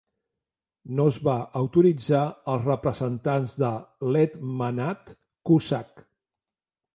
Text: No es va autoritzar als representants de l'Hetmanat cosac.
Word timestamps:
No 0.99 1.03
es 1.09 1.17
va 1.27 1.35
autoritzar 1.59 2.21
als 2.53 2.65
representants 2.69 3.53
de 3.65 3.69
l'Hetmanat 4.15 5.15
cosac. 5.51 6.05